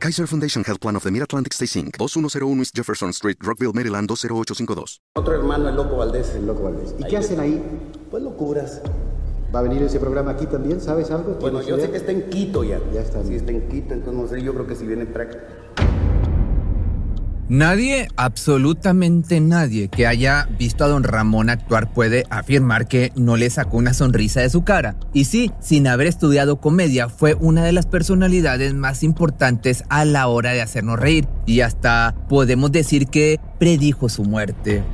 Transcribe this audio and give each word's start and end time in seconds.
Kaiser 0.00 0.26
Foundation 0.26 0.64
Health 0.64 0.80
Plan 0.80 0.96
of 0.96 1.02
the 1.02 1.10
Mid-Atlantic 1.10 1.52
Stay 1.52 1.66
Inc. 1.66 1.98
2101 1.98 2.60
East 2.60 2.74
Jefferson 2.74 3.10
Street, 3.10 3.36
Rockville, 3.42 3.74
Maryland 3.74 4.08
20852. 4.08 5.02
Otro 5.14 5.34
hermano, 5.34 5.68
el 5.68 5.76
Loco 5.76 5.98
Valdés. 5.98 6.34
El 6.34 6.46
Loco 6.46 6.62
Valdés. 6.62 6.94
¿Y 6.98 7.04
qué 7.04 7.18
hacen 7.18 7.38
ahí? 7.38 7.62
Pues 8.10 8.22
locuras. 8.22 8.80
¿Va 9.54 9.58
a 9.58 9.62
venir 9.62 9.82
ese 9.82 10.00
programa 10.00 10.30
aquí 10.30 10.46
también? 10.46 10.80
¿Sabes 10.80 11.10
algo? 11.10 11.36
Bueno, 11.38 11.60
yo 11.60 11.76
sé 11.76 11.90
que 11.90 11.98
está 11.98 12.12
en 12.12 12.30
Quito 12.30 12.64
ya. 12.64 12.80
Ya 12.94 13.02
está. 13.02 13.22
Sí, 13.24 13.34
está 13.34 13.52
en 13.52 13.68
Quito, 13.68 13.92
entonces 13.92 14.22
no 14.22 14.26
sé, 14.26 14.42
yo 14.42 14.54
creo 14.54 14.66
que 14.66 14.74
si 14.74 14.86
viene 14.86 15.02
acá. 15.02 15.28
Nadie, 17.50 18.06
absolutamente 18.14 19.40
nadie 19.40 19.88
que 19.88 20.06
haya 20.06 20.48
visto 20.56 20.84
a 20.84 20.86
don 20.86 21.02
Ramón 21.02 21.50
actuar 21.50 21.92
puede 21.92 22.22
afirmar 22.30 22.86
que 22.86 23.10
no 23.16 23.36
le 23.36 23.50
sacó 23.50 23.78
una 23.78 23.92
sonrisa 23.92 24.40
de 24.40 24.50
su 24.50 24.62
cara. 24.62 24.94
Y 25.12 25.24
sí, 25.24 25.50
sin 25.58 25.88
haber 25.88 26.06
estudiado 26.06 26.60
comedia, 26.60 27.08
fue 27.08 27.34
una 27.34 27.64
de 27.64 27.72
las 27.72 27.86
personalidades 27.86 28.72
más 28.74 29.02
importantes 29.02 29.82
a 29.88 30.04
la 30.04 30.28
hora 30.28 30.52
de 30.52 30.62
hacernos 30.62 31.00
reír. 31.00 31.26
Y 31.44 31.62
hasta 31.62 32.14
podemos 32.28 32.70
decir 32.70 33.08
que 33.08 33.40
predijo 33.58 34.08
su 34.08 34.22
muerte. 34.22 34.84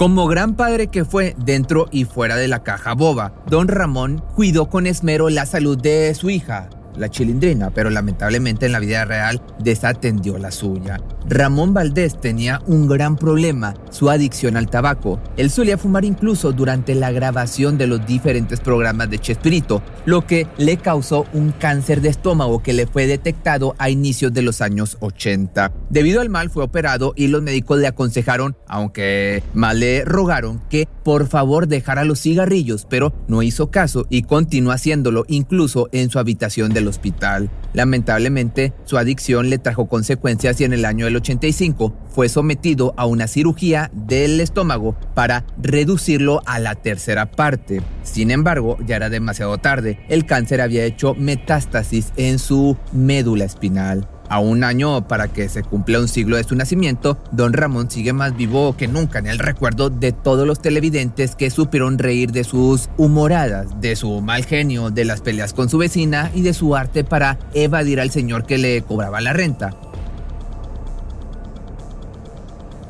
Como 0.00 0.28
gran 0.28 0.54
padre 0.54 0.86
que 0.86 1.04
fue 1.04 1.36
dentro 1.36 1.86
y 1.92 2.06
fuera 2.06 2.36
de 2.36 2.48
la 2.48 2.62
caja 2.62 2.94
boba, 2.94 3.34
don 3.50 3.68
Ramón 3.68 4.24
cuidó 4.34 4.70
con 4.70 4.86
esmero 4.86 5.28
la 5.28 5.44
salud 5.44 5.76
de 5.76 6.14
su 6.14 6.30
hija, 6.30 6.70
la 6.96 7.10
chilindrina, 7.10 7.68
pero 7.68 7.90
lamentablemente 7.90 8.64
en 8.64 8.72
la 8.72 8.78
vida 8.78 9.04
real 9.04 9.42
desatendió 9.58 10.38
la 10.38 10.52
suya. 10.52 10.96
Ramón 11.28 11.74
Valdés 11.74 12.20
tenía 12.20 12.60
un 12.66 12.88
gran 12.88 13.16
problema, 13.16 13.74
su 13.90 14.10
adicción 14.10 14.56
al 14.56 14.70
tabaco. 14.70 15.20
Él 15.36 15.50
solía 15.50 15.78
fumar 15.78 16.04
incluso 16.04 16.52
durante 16.52 16.94
la 16.94 17.12
grabación 17.12 17.78
de 17.78 17.86
los 17.86 18.06
diferentes 18.06 18.60
programas 18.60 19.10
de 19.10 19.18
Chespirito, 19.18 19.82
lo 20.06 20.26
que 20.26 20.46
le 20.58 20.76
causó 20.76 21.26
un 21.32 21.52
cáncer 21.52 22.00
de 22.00 22.08
estómago 22.08 22.62
que 22.62 22.72
le 22.72 22.86
fue 22.86 23.06
detectado 23.06 23.74
a 23.78 23.90
inicios 23.90 24.32
de 24.32 24.42
los 24.42 24.60
años 24.60 24.96
80. 25.00 25.72
Debido 25.90 26.20
al 26.20 26.30
mal 26.30 26.50
fue 26.50 26.64
operado 26.64 27.12
y 27.16 27.28
los 27.28 27.42
médicos 27.42 27.78
le 27.78 27.86
aconsejaron, 27.86 28.56
aunque 28.66 29.42
mal 29.54 29.80
le 29.80 30.04
rogaron, 30.04 30.60
que 30.68 30.88
por 31.04 31.26
favor 31.26 31.66
dejara 31.66 32.04
los 32.04 32.20
cigarrillos, 32.20 32.86
pero 32.88 33.12
no 33.28 33.42
hizo 33.42 33.70
caso 33.70 34.06
y 34.08 34.22
continuó 34.22 34.72
haciéndolo 34.72 35.24
incluso 35.28 35.88
en 35.92 36.10
su 36.10 36.18
habitación 36.18 36.72
del 36.72 36.88
hospital. 36.88 37.50
Lamentablemente, 37.72 38.72
su 38.84 38.98
adicción 38.98 39.50
le 39.50 39.58
trajo 39.58 39.88
consecuencias 39.88 40.60
y 40.60 40.64
en 40.64 40.72
el 40.72 40.84
año 40.84 41.06
del 41.10 41.16
85 41.16 41.92
fue 42.08 42.28
sometido 42.28 42.94
a 42.96 43.06
una 43.06 43.26
cirugía 43.26 43.90
del 43.92 44.40
estómago 44.40 44.96
para 45.14 45.44
reducirlo 45.60 46.40
a 46.46 46.58
la 46.58 46.76
tercera 46.76 47.30
parte. 47.30 47.82
Sin 48.04 48.30
embargo, 48.30 48.78
ya 48.86 48.96
era 48.96 49.10
demasiado 49.10 49.58
tarde. 49.58 49.98
El 50.08 50.24
cáncer 50.24 50.60
había 50.60 50.84
hecho 50.84 51.14
metástasis 51.14 52.12
en 52.16 52.38
su 52.38 52.76
médula 52.92 53.44
espinal. 53.44 54.08
A 54.28 54.38
un 54.38 54.62
año 54.62 55.08
para 55.08 55.26
que 55.26 55.48
se 55.48 55.64
cumpla 55.64 55.98
un 55.98 56.06
siglo 56.06 56.36
de 56.36 56.44
su 56.44 56.54
nacimiento, 56.54 57.18
don 57.32 57.52
Ramón 57.52 57.90
sigue 57.90 58.12
más 58.12 58.36
vivo 58.36 58.76
que 58.76 58.86
nunca 58.86 59.18
en 59.18 59.26
el 59.26 59.40
recuerdo 59.40 59.90
de 59.90 60.12
todos 60.12 60.46
los 60.46 60.62
televidentes 60.62 61.34
que 61.34 61.50
supieron 61.50 61.98
reír 61.98 62.30
de 62.30 62.44
sus 62.44 62.88
humoradas, 62.96 63.80
de 63.80 63.96
su 63.96 64.20
mal 64.20 64.44
genio, 64.44 64.90
de 64.90 65.04
las 65.04 65.20
peleas 65.20 65.52
con 65.52 65.68
su 65.68 65.78
vecina 65.78 66.30
y 66.32 66.42
de 66.42 66.54
su 66.54 66.76
arte 66.76 67.02
para 67.02 67.40
evadir 67.54 67.98
al 67.98 68.12
señor 68.12 68.46
que 68.46 68.58
le 68.58 68.82
cobraba 68.82 69.20
la 69.20 69.32
renta. 69.32 69.76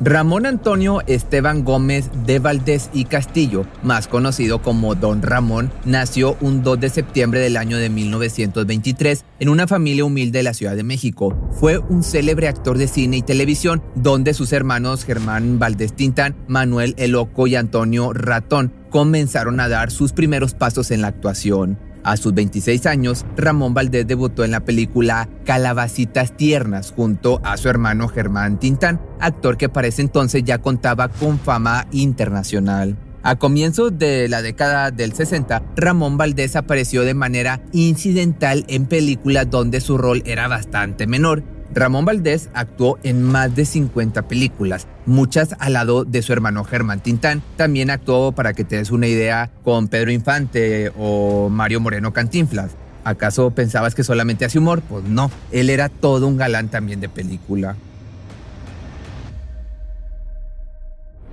Ramón 0.03 0.47
Antonio 0.47 1.03
Esteban 1.05 1.63
Gómez 1.63 2.09
de 2.25 2.39
Valdés 2.39 2.89
y 2.91 3.05
Castillo, 3.05 3.67
más 3.83 4.07
conocido 4.07 4.59
como 4.59 4.95
Don 4.95 5.21
Ramón, 5.21 5.71
nació 5.85 6.37
un 6.41 6.63
2 6.63 6.79
de 6.79 6.89
septiembre 6.89 7.39
del 7.39 7.55
año 7.55 7.77
de 7.77 7.89
1923 7.89 9.23
en 9.39 9.49
una 9.49 9.67
familia 9.67 10.03
humilde 10.03 10.39
de 10.39 10.43
la 10.43 10.55
Ciudad 10.55 10.75
de 10.75 10.81
México. 10.81 11.37
Fue 11.51 11.77
un 11.77 12.01
célebre 12.01 12.47
actor 12.47 12.79
de 12.79 12.87
cine 12.87 13.17
y 13.17 13.21
televisión, 13.21 13.83
donde 13.93 14.33
sus 14.33 14.53
hermanos 14.53 15.05
Germán 15.05 15.59
Valdés 15.59 15.93
Tintán, 15.93 16.35
Manuel 16.47 16.95
El 16.97 17.11
Loco 17.11 17.45
y 17.45 17.55
Antonio 17.55 18.11
Ratón 18.11 18.73
comenzaron 18.89 19.59
a 19.59 19.69
dar 19.69 19.91
sus 19.91 20.13
primeros 20.13 20.55
pasos 20.55 20.89
en 20.89 21.01
la 21.01 21.09
actuación. 21.09 21.77
A 22.03 22.17
sus 22.17 22.33
26 22.33 22.85
años, 22.87 23.25
Ramón 23.37 23.73
Valdés 23.73 24.07
debutó 24.07 24.43
en 24.43 24.51
la 24.51 24.61
película 24.61 25.29
Calabacitas 25.45 26.35
Tiernas 26.35 26.93
junto 26.95 27.39
a 27.43 27.57
su 27.57 27.69
hermano 27.69 28.07
Germán 28.07 28.59
Tintán, 28.59 28.99
actor 29.19 29.57
que 29.57 29.69
para 29.69 29.87
ese 29.87 30.01
entonces 30.01 30.43
ya 30.43 30.57
contaba 30.57 31.09
con 31.09 31.39
fama 31.39 31.87
internacional. 31.91 32.97
A 33.23 33.35
comienzos 33.35 33.99
de 33.99 34.27
la 34.27 34.41
década 34.41 34.89
del 34.89 35.13
60, 35.13 35.61
Ramón 35.75 36.17
Valdés 36.17 36.55
apareció 36.55 37.03
de 37.03 37.13
manera 37.13 37.61
incidental 37.71 38.65
en 38.67 38.87
películas 38.87 39.47
donde 39.47 39.79
su 39.79 39.99
rol 39.99 40.23
era 40.25 40.47
bastante 40.47 41.05
menor 41.05 41.43
Ramón 41.73 42.03
Valdés 42.03 42.49
actuó 42.53 42.99
en 43.03 43.23
más 43.23 43.55
de 43.55 43.65
50 43.65 44.27
películas, 44.27 44.87
muchas 45.05 45.55
al 45.59 45.73
lado 45.73 46.03
de 46.03 46.21
su 46.21 46.33
hermano 46.33 46.63
Germán 46.65 46.99
Tintán. 46.99 47.41
También 47.55 47.89
actuó, 47.89 48.33
para 48.33 48.53
que 48.53 48.63
te 48.63 48.75
des 48.75 48.91
una 48.91 49.07
idea, 49.07 49.49
con 49.63 49.87
Pedro 49.87 50.11
Infante 50.11 50.91
o 50.97 51.49
Mario 51.49 51.79
Moreno 51.79 52.11
Cantinflas. 52.11 52.71
¿Acaso 53.03 53.51
pensabas 53.51 53.95
que 53.95 54.03
solamente 54.03 54.45
hace 54.45 54.59
humor? 54.59 54.81
Pues 54.87 55.05
no, 55.05 55.31
él 55.51 55.69
era 55.69 55.89
todo 55.89 56.27
un 56.27 56.37
galán 56.37 56.69
también 56.69 56.99
de 56.99 57.09
película. 57.09 57.75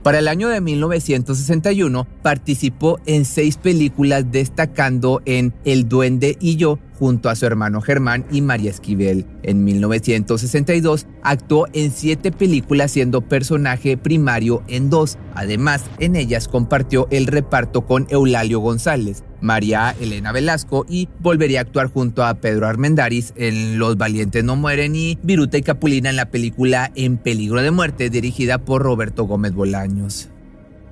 Para 0.02 0.20
el 0.20 0.28
año 0.28 0.48
de 0.48 0.60
1961 0.60 2.06
participó 2.22 2.98
en 3.04 3.24
seis 3.24 3.56
películas 3.56 4.24
destacando 4.30 5.20
en 5.26 5.52
El 5.64 5.88
Duende 5.88 6.38
y 6.40 6.56
yo 6.56 6.78
junto 6.98 7.28
a 7.28 7.36
su 7.36 7.46
hermano 7.46 7.80
Germán 7.80 8.24
y 8.30 8.40
María 8.42 8.70
Esquivel. 8.70 9.26
En 9.42 9.64
1962 9.64 11.06
actuó 11.22 11.66
en 11.72 11.90
siete 11.90 12.32
películas 12.32 12.92
siendo 12.92 13.20
personaje 13.20 13.96
primario 13.96 14.62
en 14.68 14.90
dos. 14.90 15.18
Además, 15.34 15.84
en 15.98 16.16
ellas 16.16 16.48
compartió 16.48 17.06
el 17.10 17.26
reparto 17.26 17.86
con 17.86 18.06
Eulalio 18.10 18.60
González, 18.60 19.22
María 19.40 19.94
Elena 20.00 20.32
Velasco 20.32 20.84
y 20.88 21.08
volvería 21.20 21.60
a 21.60 21.62
actuar 21.62 21.88
junto 21.88 22.24
a 22.24 22.34
Pedro 22.34 22.66
Armendáriz 22.66 23.32
en 23.36 23.78
Los 23.78 23.96
Valientes 23.96 24.42
No 24.44 24.56
Mueren 24.56 24.96
y 24.96 25.18
Viruta 25.22 25.58
y 25.58 25.62
Capulina 25.62 26.10
en 26.10 26.16
la 26.16 26.30
película 26.30 26.90
En 26.94 27.18
Peligro 27.18 27.62
de 27.62 27.70
Muerte 27.70 28.10
dirigida 28.10 28.58
por 28.58 28.82
Roberto 28.82 29.24
Gómez 29.24 29.52
Bolaños. 29.52 30.30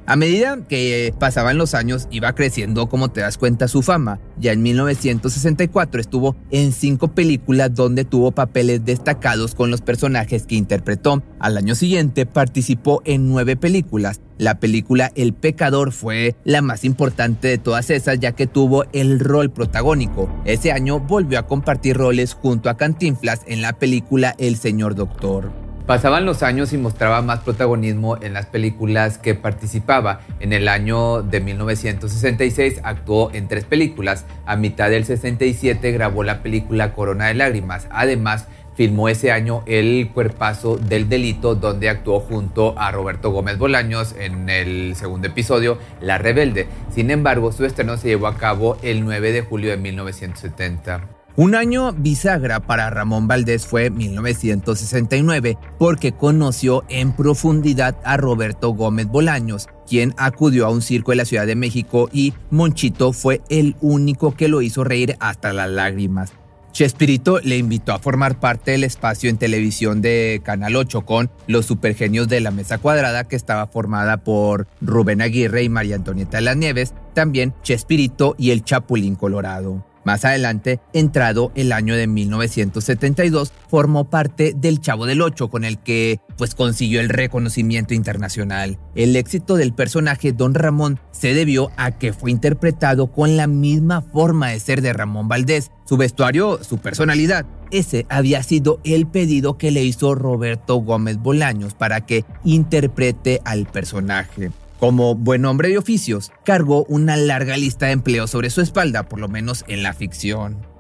A 0.09 0.15
medida 0.15 0.57
que 0.69 1.13
pasaban 1.19 1.59
los 1.59 1.75
años, 1.75 2.07
iba 2.13 2.33
creciendo, 2.33 2.89
como 2.89 3.11
te 3.11 3.23
das 3.23 3.39
cuenta, 3.39 3.67
su 3.67 3.83
fama. 3.83 4.21
Ya 4.39 4.53
en 4.53 4.63
1964 4.63 6.01
estuvo 6.01 6.37
en 6.53 6.71
cinco 6.71 7.09
películas 7.09 7.75
donde 7.75 8.05
tuvo 8.05 8.31
papeles 8.31 8.85
destacados 8.85 9.57
con 9.57 9.73
los 9.73 9.81
personajes 9.81 10.47
que 10.47 10.55
interpretó. 10.55 11.25
Al 11.41 11.57
año 11.57 11.75
siguiente 11.75 12.25
participó 12.25 13.03
en 13.05 13.29
nueve 13.29 13.57
películas. 13.57 14.21
La 14.39 14.61
película 14.61 15.11
El 15.17 15.35
Pecador 15.35 15.91
fue 15.91 16.37
la 16.45 16.63
más 16.63 16.85
importante 16.85 17.49
de 17.49 17.59
todas 17.59 17.91
esas 17.91 18.21
ya 18.21 18.31
que 18.31 18.47
tuvo 18.47 18.85
el 18.93 19.19
rol 19.19 19.51
protagónico. 19.51 20.31
Ese 20.45 20.71
año 20.71 21.01
volvió 21.01 21.41
a 21.41 21.49
compartir 21.49 21.97
roles 21.97 22.35
junto 22.35 22.71
a 22.71 22.77
Cantinflas 22.77 23.41
en 23.49 23.61
la 23.61 23.73
película 23.73 24.37
El 24.39 24.57
Señor 24.57 24.95
Doctor. 24.95 25.66
Pasaban 25.87 26.27
los 26.27 26.43
años 26.43 26.73
y 26.73 26.79
mostraba 26.79 27.23
más 27.23 27.41
protagonismo 27.41 28.17
en 28.21 28.33
las 28.33 28.47
películas 28.47 29.19
que 29.19 29.37
participaba. 29.37 30.21
En 30.41 30.53
el 30.53 30.67
año 30.67 31.23
de 31.23 31.41
1966 31.41 32.81
actuó 32.83 33.31
en 33.33 33.47
tres 33.47 33.65
películas. 33.65 34.25
A 34.47 34.57
mitad 34.57 34.91
del 34.91 35.05
67 35.05 35.93
grabó 35.93 36.25
la 36.25 36.43
película 36.43 36.93
Corona 36.93 37.27
de 37.27 37.35
Lágrimas. 37.35 37.87
Además, 37.91 38.49
filmó 38.75 39.09
ese 39.09 39.31
año 39.31 39.63
El 39.67 40.11
Cuerpazo 40.13 40.77
del 40.77 41.09
Delito, 41.09 41.55
donde 41.55 41.89
actuó 41.89 42.19
junto 42.19 42.77
a 42.77 42.91
Roberto 42.91 43.31
Gómez 43.31 43.57
Bolaños 43.57 44.17
en 44.19 44.51
el 44.51 44.97
segundo 44.97 45.29
episodio, 45.29 45.79
La 46.01 46.19
Rebelde. 46.19 46.67
Sin 46.93 47.13
embargo, 47.13 47.53
su 47.53 47.65
estreno 47.65 47.97
se 47.97 48.09
llevó 48.09 48.27
a 48.27 48.37
cabo 48.37 48.77
el 48.83 49.05
9 49.05 49.31
de 49.31 49.43
julio 49.43 49.71
de 49.71 49.77
1970. 49.77 51.16
Un 51.39 51.55
año 51.55 51.93
bisagra 51.93 52.61
para 52.61 52.89
Ramón 52.89 53.29
Valdés 53.29 53.67
fue 53.67 53.91
1969 53.91 55.59
porque 55.79 56.13
conoció 56.13 56.83
en 56.89 57.13
profundidad 57.13 57.95
a 58.05 58.17
Roberto 58.17 58.71
Gómez 58.71 59.07
Bolaños, 59.09 59.69
quien 59.87 60.15
acudió 60.17 60.65
a 60.65 60.71
un 60.71 60.81
circo 60.81 61.11
de 61.11 61.19
la 61.19 61.27
Ciudad 61.27 61.47
de 61.47 61.55
México 61.55 62.09
y 62.11 62.33
Monchito 62.49 63.13
fue 63.13 63.43
el 63.51 63.77
único 63.83 64.35
que 64.35 64.49
lo 64.49 64.63
hizo 64.63 64.83
reír 64.83 65.15
hasta 65.21 65.53
las 65.53 65.69
lágrimas. 65.69 66.33
Chespirito 66.73 67.39
le 67.41 67.59
invitó 67.59 67.93
a 67.93 67.99
formar 67.99 68.41
parte 68.41 68.71
del 68.71 68.85
espacio 68.85 69.29
en 69.29 69.37
televisión 69.37 70.01
de 70.01 70.41
Canal 70.43 70.75
8 70.75 71.03
con 71.03 71.31
Los 71.47 71.67
Supergenios 71.67 72.29
de 72.29 72.41
la 72.41 72.51
Mesa 72.51 72.79
Cuadrada, 72.79 73.25
que 73.25 73.37
estaba 73.37 73.67
formada 73.67 74.17
por 74.19 74.69
Rubén 74.81 75.21
Aguirre 75.21 75.63
y 75.63 75.69
María 75.69 75.97
Antonieta 75.97 76.39
de 76.39 76.45
las 76.45 76.57
Nieves, 76.57 76.95
también 77.13 77.53
Chespirito 77.63 78.37
y 78.39 78.53
el 78.53 78.65
Chapulín 78.65 79.17
Colorado. 79.17 79.85
Más 80.07 80.25
adelante, 80.25 80.79
entrado 80.93 81.51
el 81.57 81.73
año 81.73 81.97
de 81.97 82.07
1972, 82.07 83.53
formó 83.69 84.09
parte 84.09 84.53
del 84.57 84.81
Chavo 84.81 85.05
del 85.05 85.21
Ocho, 85.21 85.49
con 85.49 85.65
el 85.65 85.79
que 85.79 86.21
pues 86.39 86.55
consiguió 86.55 87.01
el 87.01 87.09
reconocimiento 87.09 87.93
internacional. 87.93 88.79
El 88.95 89.17
éxito 89.17 89.57
del 89.57 89.75
personaje 89.75 90.31
Don 90.31 90.55
Ramón 90.55 91.01
se 91.11 91.35
debió 91.35 91.73
a 91.77 91.91
que 91.91 92.13
fue 92.13 92.31
interpretado 92.31 93.11
con 93.11 93.37
la 93.37 93.49
misma 93.49 94.01
forma 94.01 94.51
de 94.51 94.61
ser 94.61 94.81
de 94.81 94.93
Ramón 94.93 95.27
Valdés, 95.27 95.73
su 95.87 95.97
vestuario, 95.97 96.63
su 96.63 96.79
personalidad. 96.79 97.45
Ese 97.73 98.07
había 98.09 98.45
sido 98.45 98.79
el 98.85 99.09
pedido 99.09 99.59
que 99.59 99.73
le 99.73 99.83
hizo 99.83 100.15
Roberto 100.15 100.77
Gómez 100.77 101.17
Bolaños 101.17 101.75
para 101.75 102.07
que 102.07 102.25
interprete 102.45 103.41
al 103.45 103.67
personaje. 103.67 104.53
Como 104.79 105.15
buen 105.15 105.47
hombre 105.47 105.71
de 105.71 105.79
oficios, 105.79 106.33
cargó 106.45 106.85
una 106.85 107.17
larga 107.17 107.57
lista 107.57 107.87
de 107.87 107.93
empleos 107.93 108.31
sobre 108.31 108.51
su 108.51 108.61
espalda, 108.61 109.09
por 109.09 109.19
lo 109.19 109.29
menos 109.29 109.65
en 109.69 109.83
la 109.83 109.95
ficción. 109.95 110.76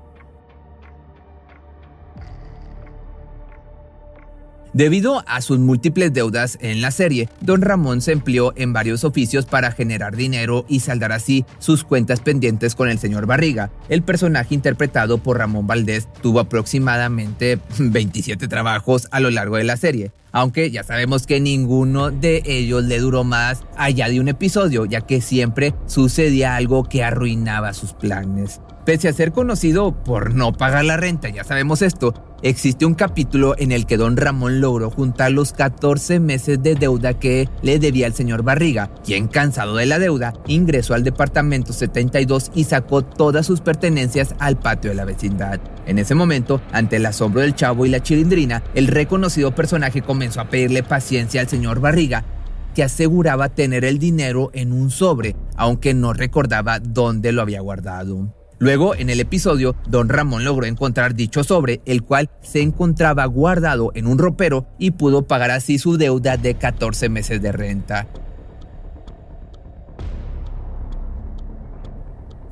Debido 4.72 5.24
a 5.26 5.40
sus 5.40 5.58
múltiples 5.58 6.12
deudas 6.12 6.58
en 6.60 6.82
la 6.82 6.90
serie, 6.90 7.28
Don 7.40 7.62
Ramón 7.62 8.00
se 8.02 8.12
empleó 8.12 8.52
en 8.56 8.72
varios 8.72 9.04
oficios 9.04 9.46
para 9.46 9.72
generar 9.72 10.16
dinero 10.16 10.66
y 10.68 10.80
saldar 10.80 11.12
así 11.12 11.46
sus 11.58 11.82
cuentas 11.84 12.20
pendientes 12.20 12.74
con 12.74 12.88
el 12.88 12.98
señor 12.98 13.26
Barriga. 13.26 13.70
El 13.88 14.02
personaje 14.02 14.54
interpretado 14.54 15.18
por 15.18 15.38
Ramón 15.38 15.66
Valdés 15.66 16.08
tuvo 16.20 16.40
aproximadamente 16.40 17.58
27 17.78 18.48
trabajos 18.48 19.08
a 19.10 19.20
lo 19.20 19.30
largo 19.30 19.56
de 19.56 19.64
la 19.64 19.76
serie, 19.76 20.12
aunque 20.32 20.70
ya 20.70 20.82
sabemos 20.82 21.26
que 21.26 21.40
ninguno 21.40 22.10
de 22.10 22.42
ellos 22.44 22.84
le 22.84 22.98
duró 22.98 23.24
más 23.24 23.64
allá 23.76 24.08
de 24.08 24.20
un 24.20 24.28
episodio, 24.28 24.84
ya 24.84 25.00
que 25.00 25.20
siempre 25.20 25.74
sucedía 25.86 26.56
algo 26.56 26.84
que 26.84 27.02
arruinaba 27.02 27.72
sus 27.72 27.94
planes. 27.94 28.60
Pese 28.86 29.08
a 29.08 29.12
ser 29.12 29.32
conocido 29.32 30.04
por 30.04 30.36
no 30.36 30.52
pagar 30.52 30.84
la 30.84 30.96
renta, 30.96 31.28
ya 31.28 31.42
sabemos 31.42 31.82
esto, 31.82 32.14
existe 32.40 32.86
un 32.86 32.94
capítulo 32.94 33.56
en 33.58 33.72
el 33.72 33.84
que 33.84 33.96
don 33.96 34.16
Ramón 34.16 34.60
logró 34.60 34.92
juntar 34.92 35.32
los 35.32 35.52
14 35.52 36.20
meses 36.20 36.62
de 36.62 36.76
deuda 36.76 37.14
que 37.14 37.48
le 37.62 37.80
debía 37.80 38.06
al 38.06 38.14
señor 38.14 38.44
Barriga, 38.44 38.94
quien 39.04 39.26
cansado 39.26 39.74
de 39.74 39.86
la 39.86 39.98
deuda, 39.98 40.34
ingresó 40.46 40.94
al 40.94 41.02
departamento 41.02 41.72
72 41.72 42.52
y 42.54 42.62
sacó 42.62 43.02
todas 43.02 43.44
sus 43.44 43.60
pertenencias 43.60 44.36
al 44.38 44.56
patio 44.56 44.90
de 44.90 44.96
la 44.96 45.04
vecindad. 45.04 45.58
En 45.84 45.98
ese 45.98 46.14
momento, 46.14 46.60
ante 46.70 46.94
el 46.94 47.06
asombro 47.06 47.40
del 47.40 47.56
chavo 47.56 47.86
y 47.86 47.88
la 47.88 48.04
chilindrina, 48.04 48.62
el 48.76 48.86
reconocido 48.86 49.52
personaje 49.52 50.00
comenzó 50.00 50.42
a 50.42 50.48
pedirle 50.48 50.84
paciencia 50.84 51.40
al 51.40 51.48
señor 51.48 51.80
Barriga, 51.80 52.24
que 52.72 52.84
aseguraba 52.84 53.48
tener 53.48 53.84
el 53.84 53.98
dinero 53.98 54.50
en 54.52 54.72
un 54.72 54.90
sobre, 54.90 55.34
aunque 55.56 55.92
no 55.92 56.12
recordaba 56.12 56.78
dónde 56.78 57.32
lo 57.32 57.42
había 57.42 57.60
guardado. 57.62 58.32
Luego, 58.58 58.94
en 58.94 59.10
el 59.10 59.20
episodio, 59.20 59.76
don 59.86 60.08
Ramón 60.08 60.44
logró 60.44 60.66
encontrar 60.66 61.14
dicho 61.14 61.44
sobre, 61.44 61.82
el 61.84 62.02
cual 62.02 62.30
se 62.40 62.62
encontraba 62.62 63.24
guardado 63.26 63.92
en 63.94 64.06
un 64.06 64.18
ropero 64.18 64.66
y 64.78 64.92
pudo 64.92 65.26
pagar 65.26 65.50
así 65.50 65.78
su 65.78 65.98
deuda 65.98 66.38
de 66.38 66.54
14 66.54 67.10
meses 67.10 67.42
de 67.42 67.52
renta. 67.52 68.06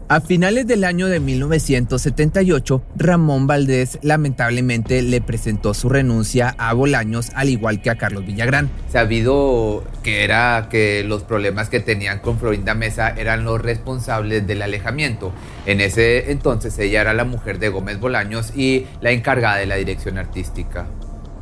A 0.06 0.20
finales 0.20 0.66
del 0.66 0.84
año 0.84 1.06
de 1.06 1.18
1978, 1.18 2.84
Ramón 2.94 3.46
Valdés 3.46 3.98
lamentablemente 4.02 5.00
le 5.00 5.22
presentó 5.22 5.72
su 5.72 5.88
renuncia 5.88 6.54
a 6.58 6.74
Bolaños, 6.74 7.30
al 7.34 7.48
igual 7.48 7.80
que 7.80 7.88
a 7.88 7.96
Carlos 7.96 8.26
Villagrán. 8.26 8.68
Sabido 8.92 9.82
que 10.02 10.22
era 10.22 10.68
que 10.70 11.04
los 11.04 11.22
problemas 11.22 11.70
que 11.70 11.80
tenían 11.80 12.18
con 12.18 12.38
Florinda 12.38 12.74
Mesa 12.74 13.14
eran 13.16 13.44
los 13.44 13.62
responsables 13.62 14.46
del 14.46 14.60
alejamiento. 14.60 15.32
En 15.64 15.80
ese 15.80 16.30
entonces 16.30 16.78
ella 16.78 17.00
era 17.00 17.14
la 17.14 17.24
mujer 17.24 17.58
de 17.58 17.70
Gómez 17.70 17.98
Bolaños 17.98 18.54
y 18.54 18.84
la 19.00 19.10
encargada 19.10 19.56
de 19.56 19.66
la 19.66 19.76
dirección 19.76 20.18
artística. 20.18 20.86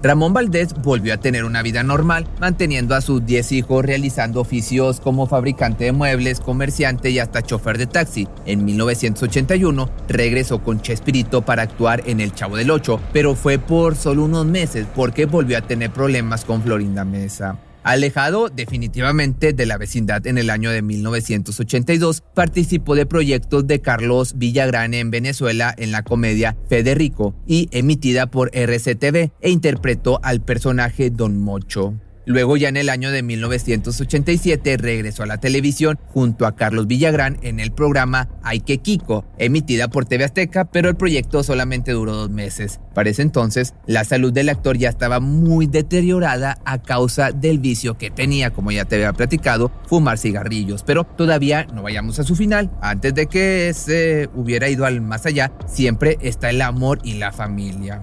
Ramón 0.02 0.32
Valdés 0.32 0.74
volvió 0.82 1.14
a 1.14 1.18
tener 1.18 1.44
una 1.44 1.62
vida 1.62 1.84
normal, 1.84 2.26
manteniendo 2.40 2.96
a 2.96 3.00
sus 3.00 3.24
10 3.24 3.52
hijos 3.52 3.84
realizando 3.84 4.40
oficios 4.40 4.98
como 4.98 5.28
fabricante 5.28 5.84
de 5.84 5.92
muebles, 5.92 6.40
comerciante 6.40 7.10
y 7.10 7.20
hasta 7.20 7.42
chofer 7.42 7.78
de 7.78 7.86
taxi. 7.86 8.26
En 8.44 8.64
1981 8.64 9.88
regresó 10.08 10.60
con 10.60 10.80
Chespirito 10.80 11.42
para 11.42 11.62
actuar 11.62 12.02
en 12.06 12.20
El 12.20 12.34
Chavo 12.34 12.56
del 12.56 12.72
Ocho, 12.72 13.00
pero 13.12 13.36
fue 13.36 13.60
por 13.60 13.94
solo 13.94 14.24
unos 14.24 14.44
meses 14.44 14.88
porque 14.92 15.26
volvió 15.26 15.56
a 15.56 15.62
tener 15.62 15.92
problemas 15.92 16.44
con 16.44 16.62
Florinda 16.62 17.04
Mesa. 17.04 17.58
Alejado 17.84 18.48
definitivamente 18.48 19.52
de 19.52 19.66
la 19.66 19.76
vecindad 19.76 20.26
en 20.26 20.38
el 20.38 20.50
año 20.50 20.70
de 20.70 20.82
1982, 20.82 22.22
participó 22.34 22.94
de 22.94 23.06
proyectos 23.06 23.66
de 23.66 23.80
Carlos 23.80 24.34
Villagrán 24.36 24.94
en 24.94 25.10
Venezuela 25.10 25.74
en 25.76 25.90
la 25.90 26.02
comedia 26.02 26.56
Federico 26.68 27.34
y 27.46 27.68
emitida 27.72 28.26
por 28.26 28.50
RCTV 28.54 29.32
e 29.40 29.50
interpretó 29.50 30.20
al 30.22 30.42
personaje 30.42 31.10
Don 31.10 31.38
Mocho. 31.38 31.94
Luego 32.24 32.56
ya 32.56 32.68
en 32.68 32.76
el 32.76 32.88
año 32.88 33.10
de 33.10 33.22
1987 33.22 34.76
regresó 34.76 35.24
a 35.24 35.26
la 35.26 35.38
televisión 35.38 35.98
junto 36.06 36.46
a 36.46 36.54
Carlos 36.54 36.86
Villagrán 36.86 37.38
en 37.42 37.58
el 37.58 37.72
programa 37.72 38.28
Ay 38.42 38.60
que 38.60 38.78
Kiko, 38.78 39.24
emitida 39.38 39.88
por 39.88 40.04
TV 40.04 40.24
Azteca, 40.24 40.66
pero 40.66 40.88
el 40.88 40.96
proyecto 40.96 41.42
solamente 41.42 41.92
duró 41.92 42.14
dos 42.14 42.30
meses. 42.30 42.80
Para 42.94 43.10
ese 43.10 43.22
entonces, 43.22 43.74
la 43.86 44.04
salud 44.04 44.32
del 44.32 44.48
actor 44.48 44.76
ya 44.76 44.88
estaba 44.88 45.18
muy 45.18 45.66
deteriorada 45.66 46.58
a 46.64 46.80
causa 46.80 47.32
del 47.32 47.58
vicio 47.58 47.98
que 47.98 48.10
tenía, 48.10 48.50
como 48.50 48.70
ya 48.70 48.84
te 48.84 48.96
había 48.96 49.12
platicado, 49.12 49.72
fumar 49.86 50.18
cigarrillos. 50.18 50.84
Pero 50.84 51.04
todavía 51.04 51.66
no 51.74 51.82
vayamos 51.82 52.18
a 52.18 52.24
su 52.24 52.36
final. 52.36 52.70
Antes 52.80 53.14
de 53.14 53.26
que 53.26 53.72
se 53.74 54.28
hubiera 54.34 54.68
ido 54.68 54.86
al 54.86 55.00
más 55.00 55.26
allá, 55.26 55.52
siempre 55.66 56.18
está 56.20 56.50
el 56.50 56.62
amor 56.62 57.00
y 57.02 57.14
la 57.14 57.32
familia. 57.32 58.00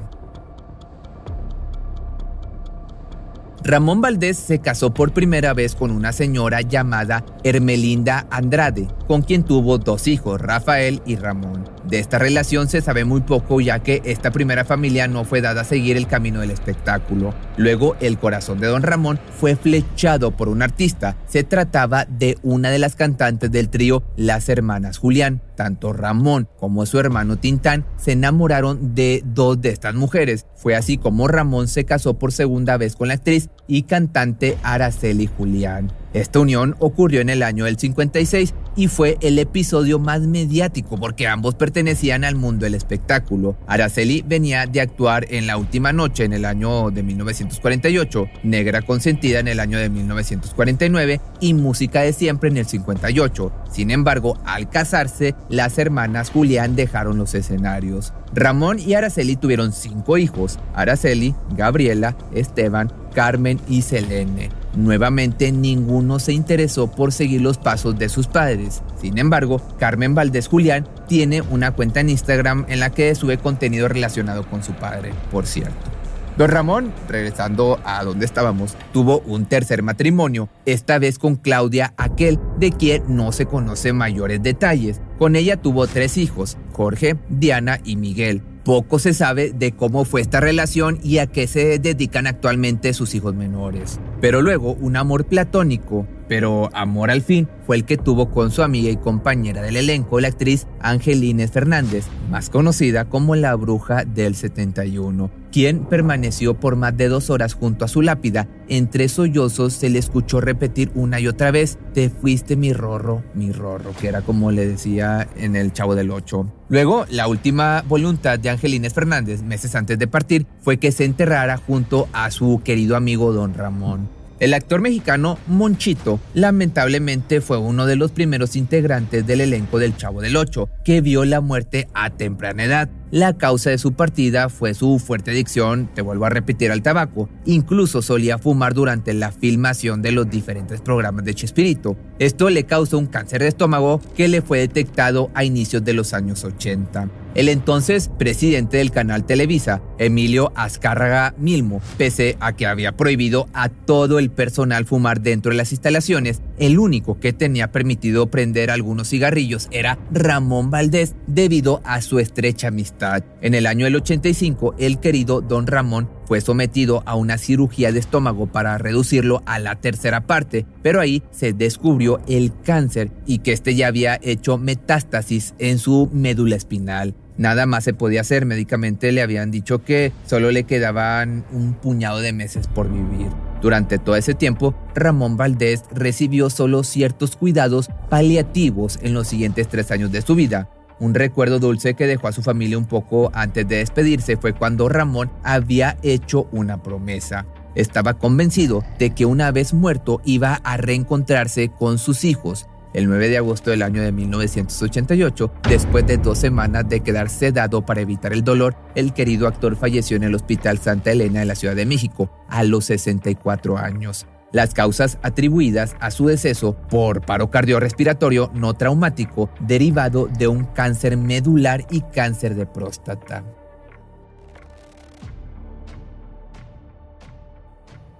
Ramón 3.63 3.99
Valdés 4.01 4.37
se 4.37 4.59
casó 4.59 4.93
por 4.93 5.11
primera 5.11 5.53
vez 5.53 5.75
con 5.75 5.91
una 5.91 6.13
señora 6.13 6.61
llamada 6.61 7.25
Hermelinda 7.43 8.25
Andrade, 8.31 8.87
con 9.09 9.23
quien 9.23 9.41
tuvo 9.41 9.79
dos 9.79 10.07
hijos, 10.07 10.39
Rafael 10.39 11.01
y 11.03 11.15
Ramón. 11.15 11.67
De 11.89 11.97
esta 11.97 12.19
relación 12.19 12.69
se 12.69 12.79
sabe 12.79 13.05
muy 13.05 13.21
poco 13.21 13.59
ya 13.59 13.79
que 13.79 14.03
esta 14.05 14.29
primera 14.29 14.65
familia 14.65 15.07
no 15.07 15.25
fue 15.25 15.41
dada 15.41 15.61
a 15.61 15.63
seguir 15.63 15.97
el 15.97 16.05
camino 16.05 16.41
del 16.41 16.51
espectáculo. 16.51 17.33
Luego 17.57 17.95
el 18.01 18.19
corazón 18.19 18.59
de 18.59 18.67
don 18.67 18.83
Ramón 18.83 19.19
fue 19.39 19.55
flechado 19.55 20.29
por 20.29 20.47
un 20.47 20.61
artista. 20.61 21.17
Se 21.25 21.43
trataba 21.43 22.05
de 22.05 22.37
una 22.43 22.69
de 22.69 22.77
las 22.77 22.95
cantantes 22.95 23.51
del 23.51 23.69
trío 23.69 24.03
Las 24.15 24.47
Hermanas 24.47 24.99
Julián. 24.99 25.41
Tanto 25.55 25.91
Ramón 25.91 26.47
como 26.59 26.85
su 26.85 26.99
hermano 26.99 27.37
Tintán 27.37 27.85
se 27.97 28.11
enamoraron 28.11 28.93
de 28.93 29.23
dos 29.25 29.59
de 29.59 29.69
estas 29.69 29.95
mujeres. 29.95 30.45
Fue 30.55 30.75
así 30.75 30.99
como 30.99 31.27
Ramón 31.27 31.67
se 31.67 31.83
casó 31.83 32.19
por 32.19 32.31
segunda 32.31 32.77
vez 32.77 32.95
con 32.95 33.07
la 33.07 33.15
actriz 33.15 33.49
y 33.67 33.83
cantante 33.83 34.55
Araceli 34.61 35.25
Julián. 35.25 35.91
Esta 36.13 36.39
unión 36.39 36.75
ocurrió 36.79 37.21
en 37.21 37.29
el 37.29 37.43
año 37.43 37.65
del 37.65 37.77
56 37.77 38.53
y 38.75 38.87
fue 38.87 39.17
el 39.21 39.39
episodio 39.39 39.99
más 39.99 40.21
mediático 40.21 40.97
porque 40.97 41.27
ambos 41.27 41.55
pertenecían 41.55 42.23
al 42.23 42.35
mundo 42.35 42.65
del 42.65 42.75
espectáculo. 42.75 43.57
Araceli 43.67 44.23
venía 44.25 44.65
de 44.65 44.81
actuar 44.81 45.25
en 45.29 45.47
La 45.47 45.57
Última 45.57 45.93
Noche 45.93 46.23
en 46.23 46.33
el 46.33 46.45
año 46.45 46.91
de 46.91 47.03
1948, 47.03 48.29
Negra 48.43 48.81
Consentida 48.81 49.39
en 49.39 49.47
el 49.47 49.59
año 49.59 49.77
de 49.77 49.89
1949 49.89 51.21
y 51.39 51.53
Música 51.53 52.01
de 52.01 52.13
Siempre 52.13 52.49
en 52.49 52.57
el 52.57 52.65
58. 52.65 53.51
Sin 53.71 53.91
embargo, 53.91 54.37
al 54.45 54.69
casarse, 54.69 55.35
las 55.49 55.77
hermanas 55.77 56.29
Julián 56.29 56.75
dejaron 56.75 57.17
los 57.17 57.35
escenarios. 57.35 58.13
Ramón 58.33 58.79
y 58.79 58.93
Araceli 58.93 59.35
tuvieron 59.35 59.73
cinco 59.73 60.17
hijos, 60.17 60.59
Araceli, 60.73 61.35
Gabriela, 61.55 62.15
Esteban, 62.33 62.91
Carmen 63.13 63.59
y 63.67 63.81
Selene. 63.81 64.49
Nuevamente 64.75 65.51
ninguno 65.51 66.19
se 66.19 66.33
interesó 66.33 66.91
por 66.91 67.11
seguir 67.11 67.41
los 67.41 67.57
pasos 67.57 67.97
de 67.97 68.09
sus 68.09 68.27
padres. 68.27 68.81
Sin 69.01 69.17
embargo, 69.17 69.61
Carmen 69.77 70.15
Valdés 70.15 70.47
Julián 70.47 70.87
tiene 71.07 71.41
una 71.41 71.71
cuenta 71.71 71.99
en 72.01 72.09
Instagram 72.09 72.65
en 72.69 72.79
la 72.79 72.91
que 72.91 73.13
sube 73.15 73.37
contenido 73.37 73.87
relacionado 73.87 74.47
con 74.47 74.63
su 74.63 74.73
padre, 74.73 75.11
por 75.31 75.47
cierto. 75.47 75.98
Don 76.39 76.49
Ramón, 76.49 76.93
regresando 77.09 77.81
a 77.83 78.01
donde 78.05 78.25
estábamos, 78.25 78.77
tuvo 78.93 79.19
un 79.25 79.45
tercer 79.45 79.83
matrimonio, 79.83 80.47
esta 80.65 80.97
vez 80.97 81.19
con 81.19 81.35
Claudia 81.35 81.93
Aquel, 81.97 82.39
de 82.57 82.71
quien 82.71 83.03
no 83.13 83.33
se 83.33 83.45
conocen 83.45 83.97
mayores 83.97 84.41
detalles. 84.41 85.01
Con 85.17 85.35
ella 85.35 85.57
tuvo 85.57 85.85
tres 85.85 86.15
hijos, 86.17 86.55
Jorge, 86.71 87.17
Diana 87.27 87.81
y 87.83 87.97
Miguel. 87.97 88.41
Poco 88.63 88.99
se 88.99 89.13
sabe 89.13 89.51
de 89.51 89.73
cómo 89.73 90.05
fue 90.05 90.21
esta 90.21 90.39
relación 90.39 91.01
y 91.03 91.17
a 91.17 91.27
qué 91.27 91.45
se 91.45 91.77
dedican 91.77 92.25
actualmente 92.25 92.93
sus 92.93 93.15
hijos 93.15 93.35
menores. 93.35 93.99
Pero 94.21 94.41
luego 94.41 94.75
un 94.75 94.95
amor 94.95 95.25
platónico 95.25 96.07
pero 96.29 96.69
amor 96.73 97.09
al 97.09 97.23
fin 97.23 97.49
fue 97.65 97.75
el 97.75 97.85
que 97.85 97.97
tuvo 97.97 98.29
con 98.29 98.51
su 98.51 98.61
amiga 98.61 98.91
y 98.91 98.97
compañera 98.97 99.63
del 99.63 99.75
elenco, 99.75 100.19
la 100.19 100.27
actriz 100.27 100.67
Angelines 100.79 101.51
Fernández, 101.51 102.05
más 102.29 102.51
conocida 102.51 103.05
como 103.05 103.35
la 103.35 103.55
bruja 103.55 104.05
del 104.05 104.35
71, 104.35 105.31
quien 105.51 105.85
permaneció 105.85 106.53
por 106.53 106.75
más 106.75 106.95
de 106.95 107.09
dos 107.09 107.29
horas 107.29 107.53
junto 107.53 107.85
a 107.85 107.87
su 107.87 108.01
lápida. 108.01 108.47
Entre 108.67 109.09
sollozos 109.09 109.73
se 109.73 109.89
le 109.89 109.99
escuchó 109.99 110.41
repetir 110.41 110.91
una 110.95 111.19
y 111.19 111.27
otra 111.27 111.51
vez, 111.51 111.77
te 111.93 112.09
fuiste 112.09 112.55
mi 112.55 112.73
rorro, 112.73 113.23
mi 113.33 113.51
rorro, 113.51 113.91
que 113.99 114.07
era 114.07 114.21
como 114.21 114.51
le 114.51 114.67
decía 114.67 115.27
en 115.37 115.55
el 115.55 115.73
Chavo 115.73 115.95
del 115.95 116.11
Ocho. 116.11 116.51
Luego, 116.69 117.05
la 117.09 117.27
última 117.27 117.83
voluntad 117.87 118.37
de 118.37 118.49
Angelines 118.49 118.93
Fernández, 118.93 119.41
meses 119.41 119.75
antes 119.75 119.97
de 119.97 120.07
partir, 120.07 120.45
fue 120.61 120.77
que 120.77 120.91
se 120.91 121.05
enterrara 121.05 121.57
junto 121.57 122.07
a 122.13 122.29
su 122.31 122.61
querido 122.63 122.95
amigo 122.95 123.33
Don 123.33 123.53
Ramón. 123.53 124.19
El 124.39 124.53
actor 124.53 124.79
mexicano 124.79 125.37
Monchito 125.47 126.19
lamentablemente 126.33 127.41
fue 127.41 127.57
uno 127.57 127.85
de 127.85 127.97
los 127.97 128.11
primeros 128.11 128.55
integrantes 128.55 129.27
del 129.27 129.41
elenco 129.41 129.79
del 129.79 129.97
Chavo 129.97 130.21
del 130.21 130.37
Ocho 130.37 130.69
que 130.85 131.01
vio 131.01 131.25
la 131.25 131.41
muerte 131.41 131.89
a 131.93 132.09
temprana 132.11 132.63
edad. 132.63 132.89
La 133.11 133.33
causa 133.33 133.71
de 133.71 133.79
su 133.79 133.93
partida 133.93 134.49
fue 134.49 134.75
su 134.75 134.99
fuerte 134.99 135.31
adicción, 135.31 135.89
te 135.95 136.03
vuelvo 136.03 136.25
a 136.25 136.29
repetir, 136.29 136.71
al 136.71 136.83
tabaco. 136.83 137.27
Incluso 137.45 138.03
solía 138.03 138.37
fumar 138.37 138.75
durante 138.75 139.15
la 139.15 139.31
filmación 139.31 140.03
de 140.03 140.11
los 140.11 140.29
diferentes 140.29 140.79
programas 140.79 141.25
de 141.25 141.33
Chespirito. 141.33 141.97
Esto 142.19 142.51
le 142.51 142.65
causó 142.65 142.99
un 142.99 143.07
cáncer 143.07 143.41
de 143.41 143.47
estómago 143.47 143.99
que 144.15 144.27
le 144.27 144.43
fue 144.43 144.59
detectado 144.59 145.31
a 145.33 145.43
inicios 145.43 145.83
de 145.83 145.93
los 145.93 146.13
años 146.13 146.43
80. 146.43 147.09
El 147.35 147.47
entonces 147.47 148.09
presidente 148.17 148.77
del 148.77 148.91
canal 148.91 149.25
Televisa, 149.25 149.81
Emilio 149.99 150.51
Azcárraga 150.55 151.35
Milmo, 151.37 151.81
pese 151.97 152.37
a 152.39 152.53
que 152.53 152.65
había 152.65 152.93
prohibido 152.93 153.47
a 153.53 153.69
todo 153.69 154.17
el 154.17 154.31
personal 154.31 154.85
fumar 154.85 155.21
dentro 155.21 155.51
de 155.51 155.57
las 155.57 155.71
instalaciones, 155.71 156.41
el 156.57 156.79
único 156.79 157.19
que 157.19 157.31
tenía 157.31 157.71
permitido 157.71 158.31
prender 158.31 158.71
algunos 158.71 159.09
cigarrillos 159.09 159.67
era 159.71 159.99
Ramón 160.11 160.71
Valdés 160.71 161.15
debido 161.27 161.81
a 161.85 162.01
su 162.01 162.19
estrecha 162.19 162.69
amistad. 162.69 163.23
En 163.41 163.53
el 163.53 163.67
año 163.67 163.85
del 163.85 163.97
85, 163.97 164.75
el 164.79 164.99
querido 164.99 165.41
Don 165.41 165.67
Ramón 165.67 166.09
fue 166.29 166.41
sometido 166.41 167.01
a 167.07 167.15
una 167.15 167.39
cirugía 167.39 167.91
de 167.91 167.99
estómago 167.99 168.45
para 168.45 168.77
reducirlo 168.77 169.41
a 169.47 169.57
la 169.57 169.77
tercera 169.77 170.27
parte, 170.27 170.67
pero 170.83 171.01
ahí 171.01 171.23
se 171.31 171.53
descubrió 171.53 172.21
el 172.27 172.53
cáncer 172.63 173.09
y 173.25 173.39
que 173.39 173.51
este 173.51 173.73
ya 173.73 173.87
había 173.87 174.19
hecho 174.21 174.59
metástasis 174.59 175.55
en 175.57 175.79
su 175.79 176.07
médula 176.13 176.55
espinal. 176.55 177.15
Nada 177.39 177.65
más 177.65 177.83
se 177.83 177.95
podía 177.95 178.21
hacer, 178.21 178.45
médicamente 178.45 179.11
le 179.11 179.23
habían 179.23 179.49
dicho 179.49 179.83
que 179.83 180.11
solo 180.27 180.51
le 180.51 180.65
quedaban 180.65 181.45
un 181.51 181.73
puñado 181.73 182.19
de 182.19 182.31
meses 182.31 182.67
por 182.67 182.93
vivir. 182.93 183.29
Durante 183.59 183.97
todo 183.97 184.15
ese 184.15 184.35
tiempo, 184.35 184.75
Ramón 184.93 185.35
Valdés 185.35 185.83
recibió 185.91 186.51
solo 186.51 186.83
ciertos 186.83 187.37
cuidados 187.37 187.89
paliativos 188.07 188.99
en 189.01 189.15
los 189.15 189.27
siguientes 189.27 189.67
tres 189.67 189.89
años 189.89 190.11
de 190.11 190.21
su 190.21 190.35
vida. 190.35 190.69
Un 190.99 191.13
recuerdo 191.13 191.59
dulce 191.59 191.93
que 191.93 192.07
dejó 192.07 192.27
a 192.27 192.33
su 192.33 192.41
familia 192.41 192.77
un 192.77 192.85
poco 192.85 193.31
antes 193.33 193.67
de 193.67 193.77
despedirse 193.77 194.35
fue 194.35 194.53
cuando 194.53 194.89
Ramón 194.89 195.31
había 195.43 195.97
hecho 196.03 196.49
una 196.51 196.83
promesa. 196.83 197.45
Estaba 197.73 198.15
convencido 198.15 198.83
de 198.97 199.11
que 199.11 199.25
una 199.25 199.51
vez 199.51 199.73
muerto 199.73 200.21
iba 200.25 200.55
a 200.55 200.75
reencontrarse 200.75 201.69
con 201.69 201.99
sus 201.99 202.25
hijos. 202.25 202.67
El 202.93 203.07
9 203.07 203.29
de 203.29 203.37
agosto 203.37 203.69
del 203.69 203.83
año 203.83 204.01
de 204.01 204.11
1988, 204.11 205.53
después 205.69 206.05
de 206.07 206.17
dos 206.17 206.39
semanas 206.39 206.89
de 206.89 207.01
quedar 207.01 207.29
sedado 207.29 207.85
para 207.85 208.01
evitar 208.01 208.33
el 208.33 208.43
dolor, 208.43 208.75
el 208.95 209.13
querido 209.13 209.47
actor 209.47 209.75
falleció 209.77 210.17
en 210.17 210.23
el 210.23 210.35
Hospital 210.35 210.79
Santa 210.79 211.11
Elena 211.11 211.39
de 211.39 211.45
la 211.45 211.55
Ciudad 211.55 211.75
de 211.75 211.85
México 211.85 212.29
a 212.49 212.63
los 212.63 212.85
64 212.85 213.77
años 213.77 214.25
las 214.51 214.73
causas 214.73 215.17
atribuidas 215.21 215.95
a 215.99 216.11
su 216.11 216.27
deceso 216.27 216.73
por 216.89 217.21
paro 217.21 217.49
cardiorrespiratorio 217.49 218.51
no 218.53 218.73
traumático 218.73 219.49
derivado 219.59 220.27
de 220.27 220.47
un 220.47 220.65
cáncer 220.65 221.17
medular 221.17 221.85
y 221.89 222.01
cáncer 222.01 222.55
de 222.55 222.65
próstata. 222.65 223.43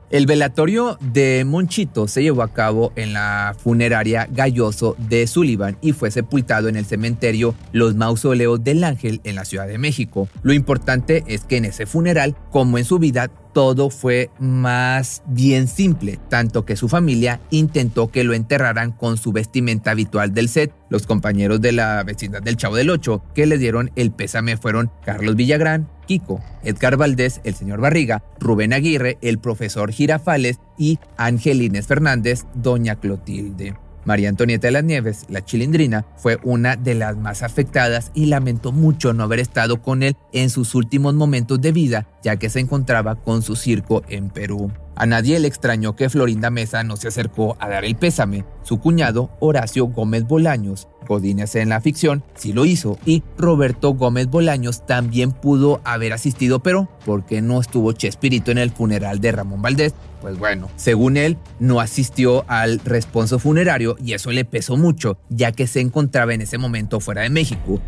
El 0.10 0.26
velatorio 0.26 0.98
de 1.02 1.46
Monchito 1.46 2.08
se 2.08 2.24
llevó 2.24 2.42
a 2.42 2.52
cabo 2.52 2.92
en 2.96 3.14
la 3.14 3.56
funeraria 3.56 4.28
Galloso 4.32 4.96
de 4.98 5.28
Sullivan 5.28 5.78
y 5.82 5.92
fue 5.92 6.10
sepultado 6.10 6.68
en 6.68 6.78
el 6.78 6.86
cementerio 6.86 7.54
Los 7.74 7.94
Mausoleos 7.94 8.64
del 8.64 8.84
Ángel 8.84 9.22
en 9.24 9.36
la 9.36 9.46
Ciudad 9.46 9.68
de 9.68 9.78
México. 9.78 10.28
Lo 10.42 10.54
importante 10.54 11.24
es 11.28 11.42
que 11.42 11.58
en 11.58 11.66
ese 11.66 11.86
funeral, 11.86 12.36
como 12.50 12.80
en 12.80 12.86
su 12.86 12.98
vida, 12.98 13.30
todo 13.54 13.90
fue 13.90 14.30
más 14.40 15.24
bien 15.26 15.68
simple, 15.68 16.20
tanto 16.30 16.66
que 16.66 16.76
su 16.76 16.88
familia 16.90 17.40
intentó 17.50 18.10
que 18.10 18.24
lo 18.24 18.34
enterraran 18.34 18.92
con 18.92 19.18
su 19.18 19.32
vestimenta 19.32 19.92
habitual 19.92 20.34
del 20.34 20.50
set. 20.50 20.74
Los 20.90 21.06
compañeros 21.06 21.62
de 21.62 21.72
la 21.72 22.04
vecindad 22.04 22.42
del 22.42 22.58
Chavo 22.58 22.76
del 22.76 22.90
Ocho 22.90 23.24
que 23.34 23.46
le 23.46 23.58
dieron 23.58 23.92
el 23.96 24.12
pésame 24.12 24.58
fueron 24.58 24.92
Carlos 25.04 25.36
Villagrán, 25.36 25.90
Kiko, 26.08 26.42
Edgar 26.64 26.98
Valdés, 26.98 27.42
el 27.44 27.56
señor 27.56 27.82
Barriga, 27.82 28.24
Rubén 28.40 28.74
Aguirre, 28.74 29.18
el 29.22 29.40
profesor 29.40 29.92
Girafales 29.92 30.60
y 30.78 31.00
Angelines 31.18 31.88
Fernández, 31.88 32.46
doña 32.56 32.96
Clotilde. 32.96 33.76
María 34.06 34.30
Antonieta 34.30 34.68
de 34.68 34.72
las 34.72 34.84
Nieves, 34.84 35.26
la 35.30 35.44
chilindrina, 35.44 36.06
fue 36.18 36.40
una 36.44 36.76
de 36.76 36.96
las 36.96 37.18
más 37.18 37.44
afectadas 37.44 38.12
y 38.14 38.28
lamentó 38.28 38.72
mucho 38.72 39.14
no 39.14 39.24
haber 39.24 39.40
estado 39.40 39.82
con 39.82 40.04
él 40.04 40.16
en 40.34 40.50
sus 40.50 40.76
últimos 40.76 41.14
momentos 41.14 41.62
de 41.62 41.72
vida, 41.72 42.08
ya 42.24 42.38
que 42.38 42.50
se 42.50 42.60
encontraba 42.60 43.16
con 43.16 43.42
su 43.42 43.56
circo 43.56 44.04
en 44.10 44.30
Perú. 44.30 44.72
A 45.00 45.06
nadie 45.06 45.40
le 45.40 45.48
extrañó 45.48 45.96
que 45.96 46.10
Florinda 46.10 46.50
Mesa 46.50 46.84
no 46.84 46.98
se 46.98 47.08
acercó 47.08 47.56
a 47.62 47.70
dar 47.70 47.86
el 47.86 47.96
pésame. 47.96 48.44
Su 48.64 48.82
cuñado, 48.82 49.32
Horacio 49.40 49.86
Gómez 49.88 50.26
Bolaños, 50.26 50.90
Godínez 51.08 51.56
en 51.56 51.70
la 51.70 51.80
ficción, 51.80 52.22
sí 52.36 52.52
lo 52.52 52.66
hizo. 52.66 53.00
Y 53.06 53.24
Roberto 53.38 53.94
Gómez 53.94 54.28
Bolaños 54.28 54.86
también 54.86 55.32
pudo 55.32 55.80
haber 55.86 56.12
asistido, 56.12 56.60
pero 56.60 56.90
¿por 57.06 57.26
qué 57.26 57.42
no 57.42 57.62
estuvo 57.62 57.94
Chespirito 57.94 58.52
en 58.52 58.58
el 58.58 58.72
funeral 58.72 59.22
de 59.22 59.32
Ramón 59.32 59.62
Valdés? 59.62 59.94
Pues 60.20 60.38
bueno, 60.38 60.70
según 60.76 61.16
él, 61.16 61.38
no 61.62 61.80
asistió 61.80 62.44
al 62.50 62.80
responso 62.80 63.40
funerario 63.40 63.96
y 64.04 64.16
eso 64.16 64.32
le 64.32 64.44
pesó 64.44 64.76
mucho, 64.76 65.18
ya 65.30 65.54
que 65.54 65.66
se 65.66 65.80
encontraba 65.80 66.34
en 66.34 66.42
ese 66.42 66.58
momento 66.58 67.00
fuera 67.00 67.22
de 67.22 67.30
México. 67.30 67.80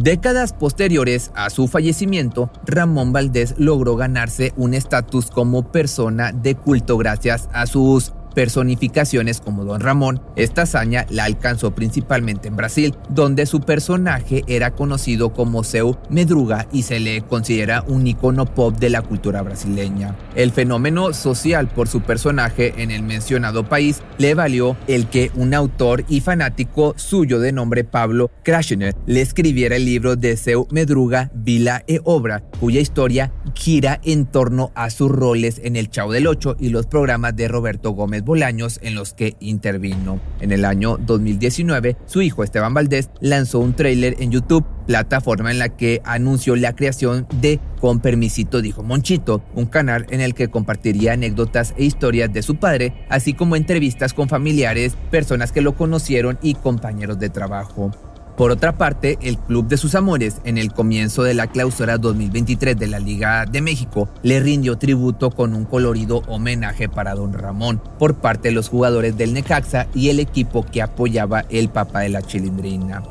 Décadas 0.00 0.52
posteriores 0.52 1.32
a 1.34 1.50
su 1.50 1.66
fallecimiento, 1.66 2.52
Ramón 2.64 3.12
Valdés 3.12 3.56
logró 3.58 3.96
ganarse 3.96 4.52
un 4.56 4.72
estatus 4.74 5.28
como 5.28 5.72
persona 5.72 6.30
de 6.30 6.54
culto 6.54 6.96
gracias 6.98 7.48
a 7.52 7.66
sus 7.66 8.12
personificaciones 8.34 9.40
como 9.40 9.64
Don 9.64 9.80
Ramón, 9.80 10.22
esta 10.36 10.62
hazaña 10.62 11.06
la 11.10 11.24
alcanzó 11.24 11.74
principalmente 11.74 12.48
en 12.48 12.56
Brasil, 12.56 12.94
donde 13.08 13.46
su 13.46 13.60
personaje 13.60 14.44
era 14.46 14.72
conocido 14.72 15.32
como 15.32 15.64
Seu 15.64 15.96
Medruga 16.10 16.68
y 16.72 16.82
se 16.82 17.00
le 17.00 17.22
considera 17.22 17.84
un 17.86 18.06
icono 18.06 18.46
pop 18.46 18.76
de 18.78 18.90
la 18.90 19.02
cultura 19.02 19.42
brasileña. 19.42 20.16
El 20.34 20.52
fenómeno 20.52 21.12
social 21.12 21.68
por 21.68 21.88
su 21.88 22.00
personaje 22.00 22.74
en 22.82 22.90
el 22.90 23.02
mencionado 23.02 23.68
país 23.68 24.02
le 24.18 24.34
valió 24.34 24.76
el 24.86 25.06
que 25.06 25.30
un 25.34 25.54
autor 25.54 26.04
y 26.08 26.20
fanático 26.20 26.94
suyo 26.96 27.40
de 27.40 27.52
nombre 27.52 27.84
Pablo 27.84 28.30
Krashner 28.42 28.94
le 29.06 29.20
escribiera 29.20 29.76
el 29.76 29.84
libro 29.84 30.16
de 30.16 30.36
Seu 30.36 30.66
Medruga, 30.70 31.30
Vila 31.34 31.84
e 31.86 32.00
Obra, 32.04 32.40
cuya 32.60 32.80
historia 32.80 33.32
gira 33.54 34.00
en 34.04 34.26
torno 34.26 34.72
a 34.74 34.90
sus 34.90 35.10
roles 35.10 35.60
en 35.62 35.76
El 35.76 35.90
Chavo 35.90 36.12
del 36.12 36.26
Ocho 36.26 36.56
y 36.58 36.70
los 36.70 36.86
programas 36.86 37.36
de 37.36 37.48
Roberto 37.48 37.92
Gómez 37.92 38.17
Bolaños 38.22 38.78
en 38.82 38.94
los 38.94 39.14
que 39.14 39.36
intervino. 39.40 40.20
En 40.40 40.52
el 40.52 40.64
año 40.64 40.96
2019, 40.98 41.96
su 42.06 42.22
hijo 42.22 42.44
Esteban 42.44 42.74
Valdés 42.74 43.10
lanzó 43.20 43.58
un 43.60 43.74
tráiler 43.74 44.16
en 44.18 44.30
YouTube, 44.30 44.64
plataforma 44.86 45.50
en 45.50 45.58
la 45.58 45.68
que 45.68 46.00
anunció 46.04 46.56
la 46.56 46.74
creación 46.74 47.26
de 47.40 47.60
Con 47.80 48.00
Permisito 48.00 48.62
dijo 48.62 48.82
Monchito, 48.82 49.42
un 49.54 49.66
canal 49.66 50.06
en 50.10 50.20
el 50.20 50.34
que 50.34 50.48
compartiría 50.48 51.12
anécdotas 51.12 51.74
e 51.76 51.84
historias 51.84 52.32
de 52.32 52.42
su 52.42 52.56
padre, 52.56 52.94
así 53.08 53.34
como 53.34 53.56
entrevistas 53.56 54.14
con 54.14 54.28
familiares, 54.28 54.96
personas 55.10 55.52
que 55.52 55.60
lo 55.60 55.74
conocieron 55.74 56.38
y 56.42 56.54
compañeros 56.54 57.18
de 57.18 57.28
trabajo. 57.28 57.90
Por 58.38 58.52
otra 58.52 58.78
parte, 58.78 59.18
el 59.20 59.36
Club 59.36 59.66
de 59.66 59.76
sus 59.76 59.96
Amores, 59.96 60.36
en 60.44 60.58
el 60.58 60.72
comienzo 60.72 61.24
de 61.24 61.34
la 61.34 61.48
clausura 61.48 61.98
2023 61.98 62.78
de 62.78 62.86
la 62.86 63.00
Liga 63.00 63.46
de 63.46 63.60
México, 63.60 64.08
le 64.22 64.38
rindió 64.38 64.78
tributo 64.78 65.32
con 65.32 65.54
un 65.54 65.64
colorido 65.64 66.22
homenaje 66.28 66.88
para 66.88 67.16
Don 67.16 67.32
Ramón 67.32 67.82
por 67.98 68.14
parte 68.14 68.50
de 68.50 68.54
los 68.54 68.68
jugadores 68.68 69.16
del 69.18 69.34
Necaxa 69.34 69.88
y 69.92 70.10
el 70.10 70.20
equipo 70.20 70.64
que 70.64 70.82
apoyaba 70.82 71.46
el 71.50 71.68
papá 71.68 72.02
de 72.02 72.10
la 72.10 72.22
chilindrina. 72.22 73.02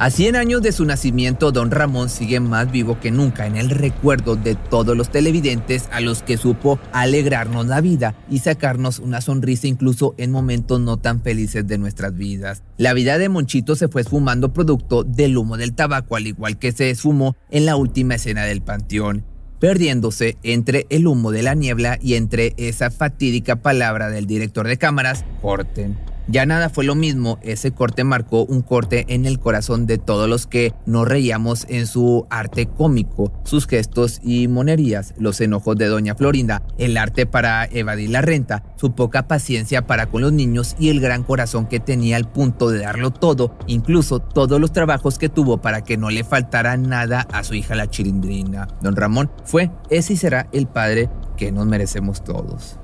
A 0.00 0.10
100 0.10 0.36
años 0.36 0.62
de 0.62 0.70
su 0.70 0.84
nacimiento, 0.84 1.50
don 1.50 1.72
Ramón 1.72 2.08
sigue 2.08 2.38
más 2.38 2.70
vivo 2.70 3.00
que 3.00 3.10
nunca 3.10 3.48
en 3.48 3.56
el 3.56 3.68
recuerdo 3.68 4.36
de 4.36 4.54
todos 4.54 4.96
los 4.96 5.10
televidentes 5.10 5.88
a 5.90 5.98
los 5.98 6.22
que 6.22 6.36
supo 6.36 6.78
alegrarnos 6.92 7.66
la 7.66 7.80
vida 7.80 8.14
y 8.30 8.38
sacarnos 8.38 9.00
una 9.00 9.20
sonrisa 9.20 9.66
incluso 9.66 10.14
en 10.16 10.30
momentos 10.30 10.78
no 10.78 10.98
tan 10.98 11.20
felices 11.20 11.66
de 11.66 11.78
nuestras 11.78 12.14
vidas. 12.14 12.62
La 12.76 12.94
vida 12.94 13.18
de 13.18 13.28
Monchito 13.28 13.74
se 13.74 13.88
fue 13.88 14.02
esfumando 14.02 14.52
producto 14.52 15.02
del 15.02 15.36
humo 15.36 15.56
del 15.56 15.74
tabaco, 15.74 16.14
al 16.14 16.28
igual 16.28 16.60
que 16.60 16.70
se 16.70 16.90
esfumó 16.90 17.34
en 17.50 17.66
la 17.66 17.74
última 17.74 18.14
escena 18.14 18.44
del 18.44 18.62
panteón. 18.62 19.24
perdiéndose 19.58 20.36
entre 20.44 20.86
el 20.90 21.08
humo 21.08 21.32
de 21.32 21.42
la 21.42 21.56
niebla 21.56 21.98
y 22.00 22.14
entre 22.14 22.54
esa 22.56 22.92
fatídica 22.92 23.56
palabra 23.56 24.08
del 24.08 24.28
director 24.28 24.68
de 24.68 24.76
cámaras, 24.76 25.24
corten. 25.42 25.98
Ya 26.30 26.44
nada 26.44 26.68
fue 26.68 26.84
lo 26.84 26.94
mismo, 26.94 27.38
ese 27.40 27.72
corte 27.72 28.04
marcó 28.04 28.44
un 28.44 28.60
corte 28.60 29.06
en 29.08 29.24
el 29.24 29.38
corazón 29.38 29.86
de 29.86 29.96
todos 29.96 30.28
los 30.28 30.46
que 30.46 30.74
nos 30.84 31.08
reíamos 31.08 31.64
en 31.70 31.86
su 31.86 32.26
arte 32.28 32.66
cómico, 32.66 33.32
sus 33.44 33.66
gestos 33.66 34.20
y 34.22 34.46
monerías, 34.46 35.14
los 35.16 35.40
enojos 35.40 35.78
de 35.78 35.86
doña 35.86 36.14
Florinda, 36.14 36.62
el 36.76 36.98
arte 36.98 37.24
para 37.24 37.64
evadir 37.64 38.10
la 38.10 38.20
renta, 38.20 38.62
su 38.76 38.94
poca 38.94 39.26
paciencia 39.26 39.86
para 39.86 40.10
con 40.10 40.20
los 40.20 40.32
niños 40.34 40.76
y 40.78 40.90
el 40.90 41.00
gran 41.00 41.22
corazón 41.22 41.66
que 41.66 41.80
tenía 41.80 42.16
al 42.16 42.30
punto 42.30 42.68
de 42.68 42.80
darlo 42.80 43.10
todo, 43.10 43.56
incluso 43.66 44.18
todos 44.20 44.60
los 44.60 44.72
trabajos 44.72 45.18
que 45.18 45.30
tuvo 45.30 45.62
para 45.62 45.82
que 45.82 45.96
no 45.96 46.10
le 46.10 46.24
faltara 46.24 46.76
nada 46.76 47.26
a 47.32 47.42
su 47.42 47.54
hija 47.54 47.74
la 47.74 47.88
chilindrina. 47.88 48.68
Don 48.82 48.96
Ramón 48.96 49.30
fue, 49.44 49.70
ese 49.88 50.12
y 50.12 50.16
será 50.18 50.48
el 50.52 50.66
padre 50.66 51.08
que 51.38 51.52
nos 51.52 51.66
merecemos 51.66 52.22
todos. 52.22 52.78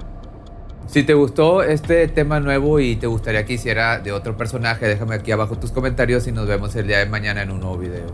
Si 0.94 1.02
te 1.02 1.12
gustó 1.12 1.64
este 1.64 2.06
tema 2.06 2.38
nuevo 2.38 2.78
y 2.78 2.94
te 2.94 3.08
gustaría 3.08 3.44
que 3.44 3.54
hiciera 3.54 3.98
de 3.98 4.12
otro 4.12 4.36
personaje, 4.36 4.86
déjame 4.86 5.16
aquí 5.16 5.32
abajo 5.32 5.58
tus 5.58 5.72
comentarios 5.72 6.28
y 6.28 6.30
nos 6.30 6.46
vemos 6.46 6.76
el 6.76 6.86
día 6.86 6.98
de 6.98 7.06
mañana 7.06 7.42
en 7.42 7.50
un 7.50 7.58
nuevo 7.58 7.78
video. 7.78 8.06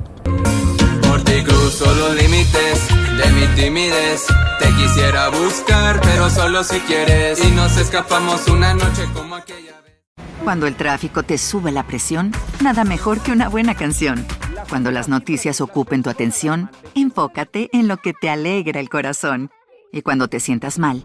Por 1.03 1.23
ti 1.23 1.45
cruzo 1.45 1.95
los 1.95 2.17
límites 2.17 2.89
de 2.89 3.33
mi 3.33 3.47
timidez. 3.55 4.25
Te 4.59 4.69
quisiera 4.69 5.29
buscar, 5.29 6.01
pero 6.01 6.31
solo 6.31 6.65
si 6.65 6.81
quieres. 6.81 7.45
Y 7.45 7.51
nos 7.51 7.77
escapamos 7.77 8.49
una 8.49 8.73
noche 8.73 9.03
como 9.13 9.35
aquella 9.35 9.79
vez. 9.83 9.97
Cuando 10.43 10.67
el 10.67 10.75
tráfico 10.75 11.23
te 11.23 11.37
sube 11.37 11.73
la 11.73 11.87
presión, 11.87 12.33
nada 12.63 12.85
mejor 12.85 13.21
que 13.21 13.33
una 13.33 13.51
buena 13.51 13.75
canción. 13.75 14.25
Cuando 14.71 14.91
las 14.91 15.07
noticias 15.07 15.61
ocupen 15.61 16.03
tu 16.03 16.09
atención, 16.09 16.71
enfócate 16.95 17.69
en 17.75 17.89
lo 17.89 17.99
que 17.99 18.15
te 18.15 18.31
alegra 18.31 18.81
el 18.81 18.89
corazón. 18.89 19.51
Y 19.93 20.01
cuando 20.01 20.29
te 20.29 20.41
sientas 20.41 20.79
mal, 20.79 21.05